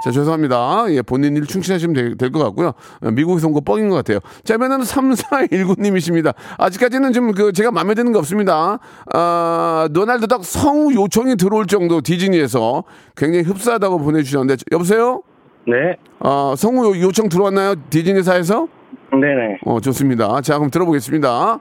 [0.05, 0.85] 자, 죄송합니다.
[0.91, 2.75] 예, 본인 일 충실하시면 될 것 같고요.
[3.03, 4.21] 어, 미국에서 온 거 뻥인 것 같아요.
[4.45, 6.35] 자, 그러면은 3419님이십니다.
[6.59, 8.79] 아직까지는 좀 그 제가 마음에 드는 거 없습니다.
[9.13, 12.85] 아, 도날드 덕 성우 요청이 들어올 정도 디즈니에서
[13.17, 15.23] 굉장히 흡사하다고 보내주셨는데, 여보세요?
[15.67, 15.97] 네.
[16.21, 17.75] 아, 성우 요- 요청 들어왔나요?
[17.91, 18.69] 디즈니사에서?
[19.11, 19.59] 네네.
[19.65, 20.41] 어, 좋습니다.
[20.43, 21.59] 자, 그럼 들어보겠습니다.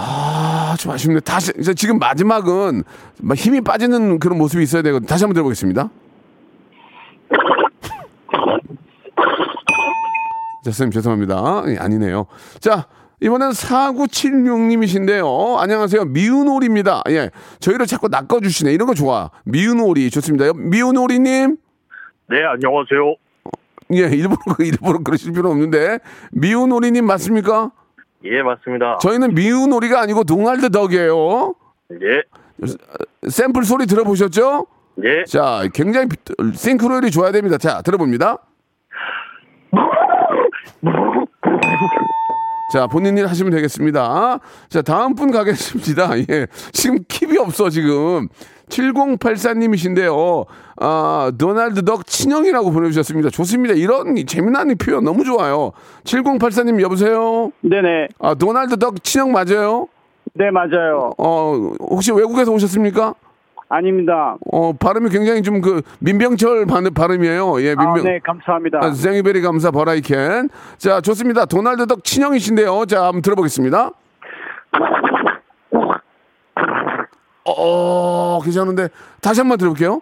[0.00, 1.18] 아, 좀 아쉽네.
[1.20, 2.84] 다시, 이제 지금 마지막은
[3.20, 5.08] 막 힘이 빠지는 그런 모습이 있어야 되거든요.
[5.08, 5.90] 다시 한번 들어보겠습니다.
[10.64, 11.64] 자, 선생님 죄송합니다.
[11.66, 12.26] 예, 아니네요.
[12.60, 12.86] 자,
[13.20, 15.56] 이번엔 4976님이신데요.
[15.58, 16.04] 안녕하세요.
[16.04, 17.02] 미운 오리입니다.
[17.08, 17.30] 예.
[17.58, 18.72] 저희를 자꾸 낚아주시네.
[18.72, 19.30] 이런 거 좋아.
[19.44, 20.08] 미운 오리.
[20.10, 20.52] 좋습니다.
[20.54, 21.56] 미운 오리님.
[22.30, 23.16] 네 안녕하세요.
[23.94, 25.98] 예, 일부러, 일부러 그러실 필요 없는데.
[26.30, 27.72] 미운 오리님 맞습니까?
[28.24, 28.98] 예 맞습니다.
[28.98, 31.54] 저희는 미운 오리가 아니고 동알드 덕이에요.
[32.02, 32.22] 예.
[33.28, 34.66] 샘플 소리 들어보셨죠?
[35.04, 35.24] 예.
[35.24, 36.16] 자, 굉장히 비-
[36.54, 37.56] 싱크로율이 좋아야 됩니다.
[37.58, 38.38] 자, 들어봅니다.
[42.68, 44.40] 자, 본인 일 하시면 되겠습니다.
[44.68, 46.18] 자, 다음 분 가겠습니다.
[46.28, 46.46] 예.
[46.72, 48.28] 지금 킵이 없어, 지금.
[48.68, 50.44] 7084님이신데요.
[50.76, 53.30] 아, 도날드 덕 친형이라고 보내주셨습니다.
[53.30, 53.74] 좋습니다.
[53.74, 55.72] 이런 재미난 표현 너무 좋아요.
[56.04, 57.50] 7084님, 여보세요?
[57.62, 58.08] 네네.
[58.18, 59.88] 아, 도날드 덕 친형 맞아요?
[60.34, 61.12] 네 맞아요.
[61.16, 63.14] 어, 혹시 외국에서 오셨습니까?
[63.70, 64.36] 아닙니다.
[64.50, 67.60] 어, 발음이 굉장히 좀 그 민병철 발- 발음이에요.
[67.62, 68.02] 예, 민병.
[68.04, 68.78] 네, 감사합니다.
[68.82, 70.48] 아, 생이베리 감사 버라이켄.
[70.78, 71.44] 자, 좋습니다.
[71.44, 72.86] 도날드 덕 친형이신데요.
[72.86, 73.90] 자, 한번 들어보겠습니다.
[77.44, 78.88] 어, 괜찮은데
[79.20, 80.00] 다시 한번 들어볼게요.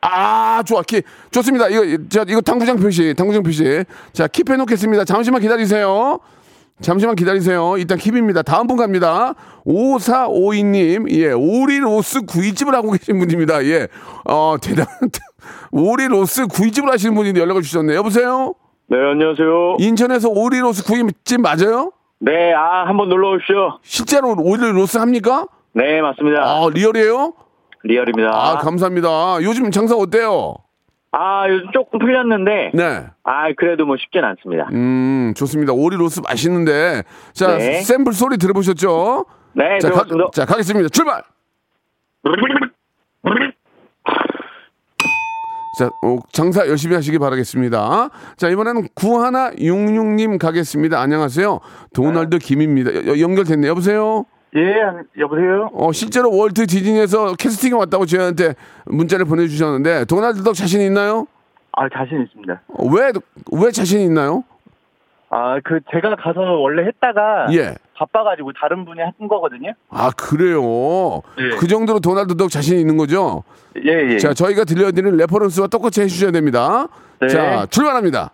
[0.00, 0.82] 아, 좋아.
[0.82, 1.68] 키, 좋습니다.
[1.68, 3.84] 이거, 자, 이거 당구장 표시, 당구장 표시.
[4.12, 5.04] 자, keep 해놓겠습니다.
[5.04, 6.18] 잠시만 기다리세요.
[6.80, 7.76] 잠시만 기다리세요.
[7.76, 8.44] 일단 keep입니다.
[8.44, 9.34] 다음 분 갑니다.
[9.66, 13.64] 5452님, 예, 오리로스 구이집을 하고 계신 분입니다.
[13.66, 13.88] 예,
[14.24, 14.86] 어, 대단,
[15.72, 17.96] 오리로스 구이집을 하시는 분이 연락을 주셨네요.
[17.98, 18.54] 여보세요?
[18.90, 19.76] 네 안녕하세요.
[19.80, 21.92] 인천에서 오리로스 구이집 맞아요?
[22.20, 23.78] 네, 아 한번 놀러 오십시오.
[23.82, 25.46] 실제로 오리로스 합니까?
[25.72, 26.40] 네 맞습니다.
[26.42, 27.34] 아, real이에요?
[27.84, 28.30] 리얼입니다.
[28.32, 29.38] 아, 감사합니다.
[29.42, 30.54] 요즘 장사 어때요?
[31.20, 33.06] 아 요즘 조금 풀렸는데 네.
[33.24, 34.68] 아 그래도 뭐 쉽진 않습니다.
[34.72, 35.72] 음, 좋습니다.
[35.72, 37.02] 오리 로스 맛있는데.
[37.32, 37.80] 자, 네.
[37.82, 39.24] 샘플 소리 들어보셨죠?
[39.54, 40.04] 네 자, 가.
[40.32, 40.88] 자, 가겠습니다.
[40.90, 41.22] 출발!
[45.78, 48.10] 자, 어, 장사 열심히 하시기 바라겠습니다.
[48.36, 51.00] 자, 이번에는 9166님 가겠습니다.
[51.00, 51.60] 안녕하세요.
[51.94, 53.06] 도널드 김입니다.
[53.06, 53.68] 여- 연결됐네.
[53.68, 54.24] 여보세요?
[54.56, 54.74] 예,
[55.18, 55.68] 여보세요?
[55.74, 58.54] 어, 실제로 월트 디즈니에서 캐스팅이 왔다고 저희한테
[58.86, 61.26] 문자를 보내주셨는데, 도널드 덕 자신 있나요?
[61.72, 62.62] 아, 자신 있습니다.
[62.68, 63.12] 어, 왜,
[63.52, 64.44] 왜 자신 있나요?
[65.30, 67.48] 아, 그, 제가 가서 원래 했다가.
[67.52, 67.74] 예.
[67.94, 69.72] 바빠가지고 다른 분이 한 거거든요?
[69.90, 71.20] 아, 그래요?
[71.38, 71.56] 예.
[71.58, 73.42] 그 정도로 도널드 덕 자신 있는 거죠?
[73.84, 74.18] 예, 예.
[74.18, 76.86] 자, 저희가 들려드리는 reference와 똑같이 해주셔야 됩니다.
[77.20, 77.28] 네.
[77.28, 78.30] 자, 출발합니다.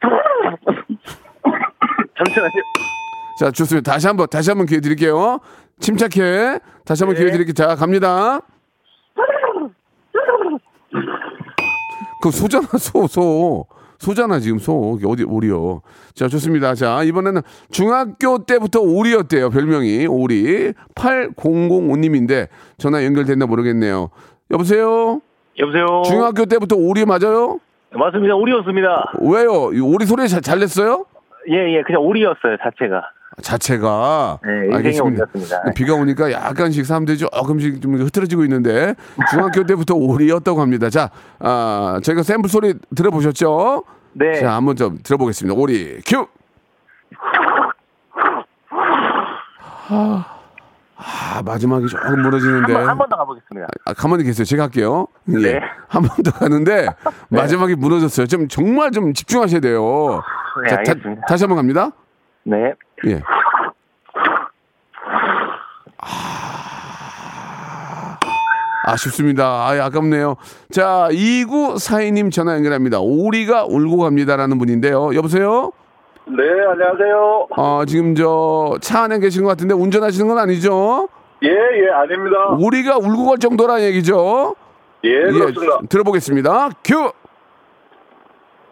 [2.16, 2.50] 잠시만요.
[3.38, 3.92] 자, 좋습니다.
[3.92, 5.40] 다시 한 번, 다시 한 번 기회 드릴게요.
[5.80, 6.60] 침착해.
[6.84, 7.52] 다시 한 번 기회 드릴게요.
[7.52, 8.40] 자, 갑니다.
[12.22, 13.66] 그 소잖아, 소, 소.
[13.98, 14.98] 소잖아, 지금 소.
[15.06, 15.82] 어디, 오리요.
[16.14, 16.74] 자, 좋습니다.
[16.74, 19.50] 자, 이번에는 중학교 때부터 오리였대요.
[19.50, 20.06] 별명이.
[20.06, 20.72] 오리.
[20.94, 24.10] 8005님인데 전화 연결됐나 모르겠네요.
[24.50, 25.20] 여보세요?
[25.58, 26.02] 여보세요?
[26.04, 27.60] 중학교 때부터 오리 맞아요?
[27.92, 28.34] 맞습니다.
[28.34, 29.12] 오리였습니다.
[29.20, 29.72] 왜요?
[29.72, 31.06] 이 오리 소리 잘, 잘 냈어요?
[31.48, 31.82] 예, 예.
[31.86, 33.02] 그냥 오리였어요, 자체가.
[33.42, 35.62] 자체가 네, 인생이 오리였습니다.
[35.74, 38.94] 비가 오니까 약간씩 사람들이 조금씩 좀 흐트러지고 있는데
[39.30, 40.90] 중학교 때부터 오리였다고 합니다.
[40.90, 43.84] 자, 아, 저희가 샘플 소리 들어보셨죠?
[44.12, 44.40] 네.
[44.40, 45.58] 자, 한번 좀 들어보겠습니다.
[45.58, 46.26] 오리 큐.
[49.88, 50.24] 아,
[50.96, 52.72] 아, 마지막이 조금 무너지는데.
[52.74, 53.66] 한 번 더 가보겠습니다.
[53.84, 54.44] 아, 가만히 계세요.
[54.44, 55.06] 제가 할게요.
[55.28, 55.32] 예.
[55.54, 55.60] 네.
[55.88, 56.86] 한번 더 가는데
[57.28, 58.26] 마지막이 무너졌어요.
[58.26, 60.22] 좀 정말 좀 집중하셔야 돼요.
[60.62, 61.22] 네, 자, 다, 알겠습니다.
[61.26, 61.90] 다시 한번 갑니다.
[62.44, 62.74] 네.
[63.06, 63.20] 예.
[65.98, 66.08] 아,
[68.86, 69.44] 아쉽습니다.
[69.46, 70.36] 아, 아깝네요.
[70.70, 72.98] 자, 2942님 전화 연결합니다.
[73.00, 75.14] 오리가 울고 갑니다라는 분인데요.
[75.14, 75.72] 여보세요?
[76.26, 77.48] 네, 안녕하세요.
[77.56, 81.08] 어, 지금 저 차 안에 계신 것 같은데 운전하시는 건 아니죠?
[81.42, 82.36] 예, 예, 아닙니다.
[82.58, 84.54] 오리가 울고 갈 정도란 얘기죠?
[85.04, 85.28] 예, 예,
[85.88, 86.70] 들어보겠습니다.
[86.82, 87.12] 큐!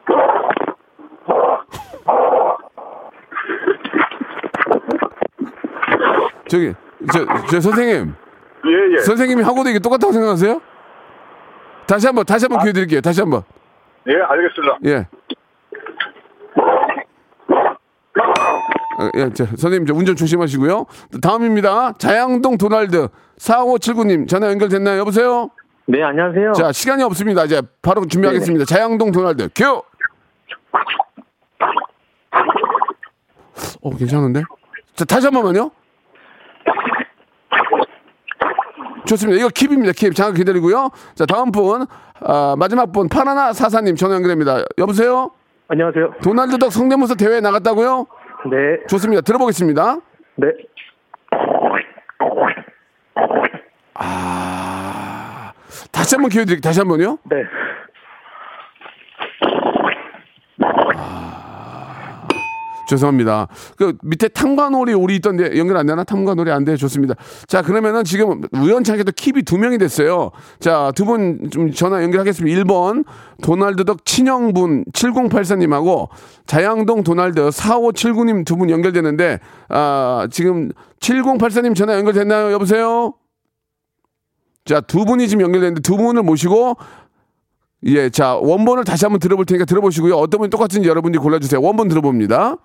[6.52, 6.74] 저기,
[7.10, 8.14] 저, 저 선생님.
[8.66, 9.00] 예, 예.
[9.00, 10.60] 선생님이 하고도 이게 똑같다고 생각하세요?
[11.86, 13.00] 다시 한 번, 다시 한번 기회 드릴게요.
[13.00, 13.42] 다시 한 번.
[14.06, 14.78] 예, 알겠습니다.
[14.84, 15.08] 예.
[18.98, 20.84] 아, 예, 저, 선생님, 저 운전 조심하시고요.
[21.22, 21.94] 다음입니다.
[21.96, 24.98] 자양동 도날드 4579님 전화 연결됐나요?
[24.98, 25.48] 여보세요?
[25.86, 26.52] 네, 안녕하세요.
[26.52, 27.44] 자, 시간이 없습니다.
[27.46, 28.66] 이제 바로 준비하겠습니다.
[28.66, 29.82] 자양동 도날드 큐!
[33.80, 34.42] 어, 괜찮은데?
[34.94, 35.70] 자, 다시 한 번만요.
[39.06, 39.38] 좋습니다.
[39.40, 39.90] 이거 킵입니다.
[39.90, 40.14] 킵.
[40.14, 40.90] 잠깐 기다리고요.
[41.14, 41.86] 자, 다음 분.
[42.20, 43.08] 아, 마지막 분.
[43.08, 44.62] 파나나 사사님 전화 연결합니다.
[44.78, 45.30] 여보세요?
[45.68, 46.14] 안녕하세요.
[46.22, 48.06] 도날드 덕 성대모사 대회에 나갔다고요?
[48.50, 49.22] 네, 좋습니다.
[49.22, 49.98] 들어보겠습니다.
[50.36, 50.46] 네.
[53.94, 55.52] 아,
[55.92, 56.60] 다시 한 번 기회 드릴게요.
[56.60, 57.18] 다시 한 번요.
[57.24, 57.36] 네.
[62.88, 63.48] 죄송합니다.
[63.76, 66.04] 그 밑에 탐관오리 오리 있던데 연결 안 되나?
[66.04, 66.76] 탐관오리 안 돼.
[66.76, 67.14] 좋습니다.
[67.46, 70.30] 자, 그러면은 지금 우연찮게도 킵이 두 명이 됐어요.
[70.60, 72.62] 자, 두 분 좀 전화 연결하겠습니다.
[72.64, 73.04] 1번
[73.42, 76.08] 도날드 덕 친형분 7084님하고
[76.46, 82.52] 자양동 도날드 4579님 두 분 연결되는데 아, 지금 7084님 전화 연결됐나요?
[82.52, 83.14] 여보세요?
[84.64, 86.76] 자, 두 분이 지금 연결됐는데 두 분을 모시고
[87.84, 90.14] 예, 자, 원본을 다시 한번 들어볼 테니까 들어보시고요.
[90.16, 91.60] 어떤 분이 똑같은지 여러분들이 골라주세요.
[91.60, 92.56] 원본 들어봅니다.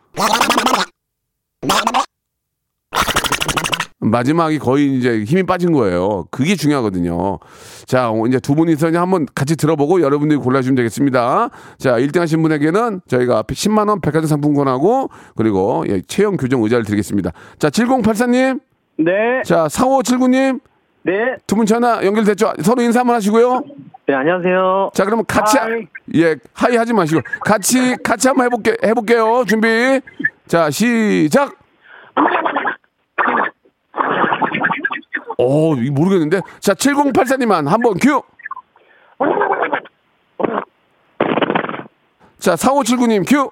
[3.99, 6.25] 마지막이 거의 이제 힘이 빠진 거예요.
[6.29, 7.39] 그게 중요하거든요.
[7.85, 11.49] 자, 어, 이제 두 분이서 이제 한번 같이 들어보고 여러분들이 골라주시면 되겠습니다.
[11.77, 17.31] 자, 1등 하신 분에게는 저희가 10만원 백화점 상품권하고 그리고 예, 체형 교정 의자를 드리겠습니다.
[17.59, 18.61] 자, 7084님.
[18.99, 19.11] 네,
[19.45, 20.59] 자, 4579님.
[21.07, 21.37] 네.
[21.47, 22.53] 두 분 전화 연결됐죠?
[22.61, 23.63] 서로 인사 한번 하시고요.
[24.07, 24.91] 네, 안녕하세요.
[24.93, 25.87] 자, 그러면 같이 hi.
[26.15, 29.45] 예 hi 하지 마시고 같이 같이 한번 해볼게 해볼게요.
[29.47, 30.01] 준비.
[30.47, 31.55] 자, 시작.
[35.37, 36.41] 오, 이거 모르겠는데.
[36.59, 38.21] 자, 7084님만 한번 큐.
[42.39, 43.49] 자, 4579님 큐.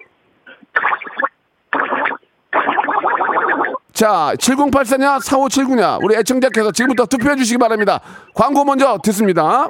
[3.95, 8.01] 자, 7084냐, 4579냐, 우리 애청자께서 지금부터 투표해 주시기 바랍니다.
[8.33, 9.67] 광고 먼저 듣습니다.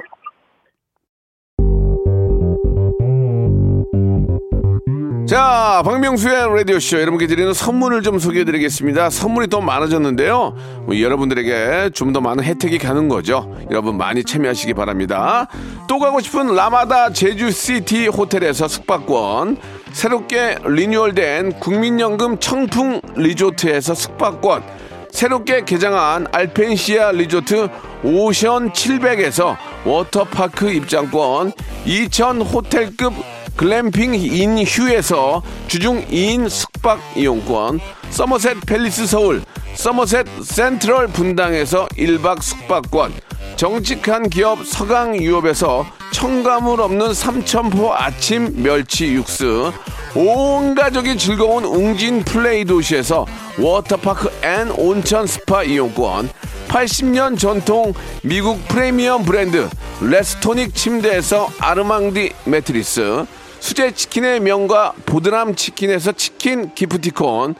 [5.28, 9.10] 자, 박명수의 라디오쇼 여러분께 드리는 선물을 좀 소개해 드리겠습니다.
[9.10, 10.54] 선물이 더 많아졌는데요.
[10.86, 13.52] 뭐 여러분들에게 좀 더 많은 혜택이 가는 거죠.
[13.70, 15.48] 여러분 많이 참여하시기 바랍니다.
[15.88, 19.58] 또 가고 싶은 라마다 제주시티 호텔에서 숙박권,
[19.96, 24.62] 새롭게 리뉴얼된 국민연금 청풍 리조트에서 숙박권,
[25.10, 27.70] 새롭게 개장한 알펜시아 리조트
[28.04, 29.56] 오션 700에서
[29.86, 31.52] 워터파크 입장권,
[31.86, 33.14] 이천 호텔급
[33.56, 37.80] 글램핑 인 휴에서 주중 2인 숙박 이용권,
[38.10, 39.40] 서머셋 팰리스 서울,
[39.76, 43.12] 서머셋 센트럴 분당에서 1박 숙박권,
[43.56, 49.72] 정직한 기업 서강유업에서 첨가물 없는 삼천포 아침 멸치 육수,
[50.14, 53.26] 온 가족이 즐거운 웅진 플레이 도시에서
[53.58, 56.30] 워터파크 and 온천 스파 이용권,
[56.68, 59.68] 80년 전통 미국 프리미엄 브랜드
[60.00, 63.26] 레스토닉 침대에서 아르망디 매트리스,
[63.60, 67.54] 수제 치킨의 명가 보드람 치킨에서 치킨 기프티콘,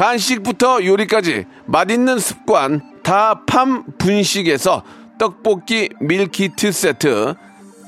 [0.00, 4.82] 간식부터 요리까지 맛있는 습관 다팜 분식에서
[5.18, 7.34] 떡볶이 밀키트 세트,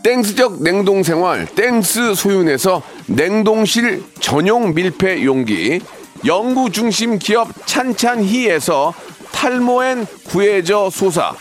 [0.05, 5.81] 땡스적 냉동생활 땡스 소윤에서 냉동실 전용 밀폐 용기,
[6.27, 8.93] 연구 중심 기업 찬찬히에서
[9.33, 11.33] 탈모엔 구해저 소사,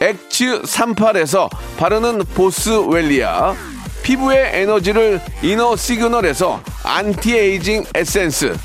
[0.00, 3.54] 엑츠 38에서 바르는 보스웰리아,
[4.02, 8.56] 피부의 에너지를 이너 시그널에서 안티에이징 에센스,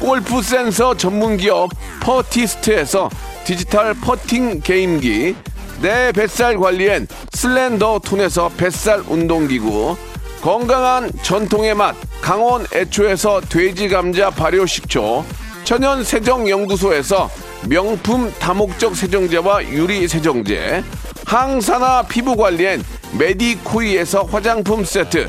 [0.00, 3.10] 골프 센서 전문 기업 퍼티스트에서
[3.44, 5.34] 디지털 퍼팅 게임기,
[5.80, 9.96] 내 뱃살 관리엔 슬렌더 톤에서 뱃살 운동기구,
[10.40, 15.24] 건강한 전통의 맛 강원 애초에서 돼지 감자 발효 식초,
[15.64, 17.30] 천연 세정 연구소에서
[17.68, 20.84] 명품 다목적 세정제와 유리 세정제,
[21.26, 22.84] 항산화 피부 관리엔
[23.18, 25.28] 메디코이에서 화장품 세트,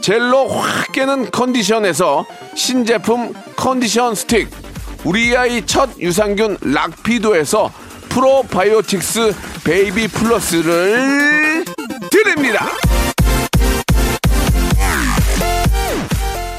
[0.00, 4.48] 젤로 확 깨는 컨디션에서 신제품 컨디션 스틱,
[5.04, 7.70] 우리 아이 첫 유산균 락피도에서
[8.08, 11.64] 프로바이오틱스 베이비 플러스를
[12.10, 12.66] 드립니다.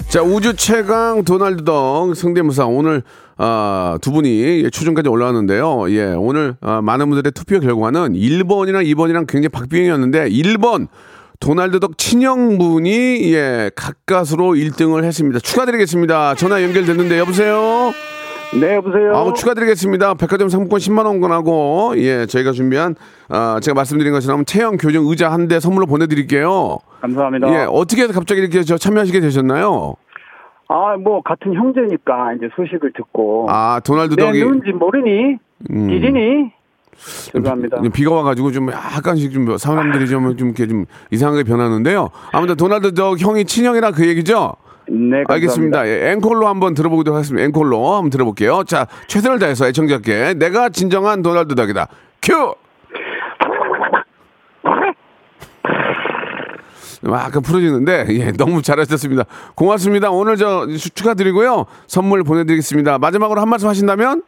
[0.10, 3.04] 자 우주 최강 도날드 덕 성대모사 오늘
[3.38, 5.92] 아, 두 분이 초중까지 올라왔는데요.
[5.92, 10.88] 예, 오늘 아, 많은 분들의 투표 결과는 1번이랑 2번이랑 굉장히 박빙이었는데 1번
[11.40, 15.40] 도날드 덕 친형분이 예 가까스로 1등을 했습니다.
[15.40, 16.36] 축하드리겠습니다.
[16.36, 17.92] 전화 연결됐는데 여보세요.
[18.60, 19.14] 네, 여보세요.
[19.16, 20.14] 아, 축하드리겠습니다.
[20.16, 22.96] 백화점 상품권 10만 원권하고 예 저희가 준비한
[23.30, 26.78] 아, 제가 말씀드린 것처럼 체형 교정 의자 한 대 선물로 보내드릴게요.
[27.02, 27.54] 감사합니다.
[27.54, 29.96] 예 어떻게 해서 갑자기 이렇게 저 참여하시게 되셨나요?
[30.70, 35.38] 아, 뭐 같은 형제니까 이제 소식을 듣고 아 도날드 내 덕이 누군지 모르니?
[35.72, 35.88] 음.
[35.88, 36.52] 디디니?
[36.98, 37.82] 죄송합니다.
[37.94, 42.10] 비가 와가지고 좀 약간씩 좀 사람들이 좀, 좀 이렇게 좀 이상하게 변하는데요.
[42.32, 44.56] 아무튼 도날드 덕 형이 친형이라 그 얘기죠?
[44.90, 45.34] 네, 감사합니다.
[45.34, 45.88] 알겠습니다.
[45.88, 47.46] 예, 앵콜로 한번 들어보도록 하겠습니다.
[47.46, 48.64] 앵콜로 한번 들어볼게요.
[48.66, 51.88] 자, 최선을 다해서 애청자께 내가 진정한 도날드 덕이다.
[52.22, 52.56] 큐!
[57.10, 59.26] 약간 풀어지는데 예, 너무 잘하셨습니다.
[59.56, 60.10] 고맙습니다.
[60.10, 61.66] 오늘 저 축하드리고요.
[61.86, 62.98] 선물 보내드리겠습니다.
[62.98, 64.24] 마지막으로 한 말씀 하신다면?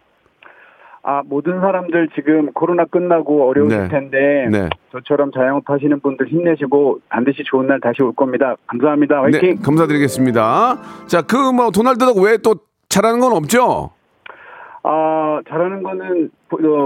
[1.09, 3.87] 아, 모든 사람들 지금 코로나 끝나고 어려우실 네.
[3.87, 4.69] 텐데 네.
[4.91, 8.55] 저처럼 자영업 하시는 분들 힘내시고 반드시 좋은 날 다시 올 겁니다.
[8.67, 9.19] 감사합니다.
[9.23, 9.39] 화이팅.
[9.41, 10.77] 네, 감사드리겠습니다.
[11.07, 12.53] 자, 그 뭐 도날드 덕 외에 또
[12.89, 13.89] 잘하는 건 없죠?
[14.83, 16.38] 아, 잘하는 거는 어,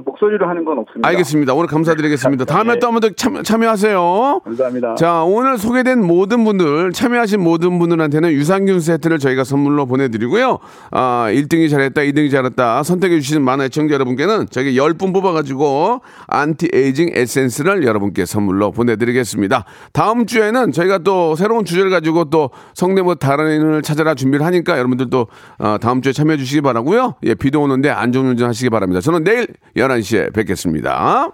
[0.05, 1.07] 목소리로 하는 건 없습니다.
[1.09, 1.53] 알겠습니다.
[1.53, 2.45] 오늘 감사드리겠습니다.
[2.45, 2.79] 다음에 네.
[2.79, 4.41] 또 한번 더 참, 참여하세요.
[4.43, 4.95] 감사합니다.
[4.95, 10.59] 자, 오늘 소개된 모든 분들, 참여하신 모든 분들한테는 유산균 세트를 저희가 선물로 보내드리고요.
[10.91, 18.25] 아, 1등이 잘했다, 2등이 잘했다, 선택해주시는 많은 애청자 여러분께는 저희가 10분 뽑아가지고 안티에이징 에센스를 여러분께
[18.25, 19.65] 선물로 보내드리겠습니다.
[19.93, 25.27] 다음 주에는 저희가 또 새로운 주제를 가지고 또 성대모사 달인을 찾아라 준비를 하니까 여러분들도
[25.59, 29.01] 아, 다음 주에 참여해 주시기 바라고요 예, 비도 오는데 안전운전 하시기 바랍니다.
[29.01, 31.31] 저는 내일 11시에 뵙겠습니다.